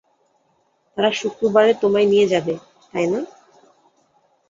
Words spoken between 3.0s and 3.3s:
না?